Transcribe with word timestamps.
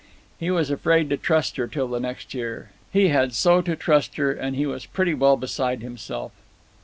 He 0.39 0.49
was 0.49 0.71
afraid 0.71 1.11
to 1.11 1.17
trust 1.17 1.57
her 1.57 1.67
till 1.67 1.87
the 1.87 1.99
next 1.99 2.33
year, 2.33 2.71
he 2.91 3.09
had 3.09 3.35
so 3.35 3.61
to 3.61 3.75
trust 3.75 4.15
her, 4.15 4.31
and 4.31 4.55
he 4.55 4.65
was 4.65 4.87
pretty 4.87 5.13
well 5.13 5.37
beside 5.37 5.83
himself. 5.83 6.31